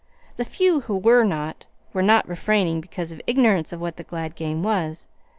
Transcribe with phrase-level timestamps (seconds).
[0.37, 4.33] The few who were not, were not refraining because of ignorance of what the glad
[4.33, 5.07] game was.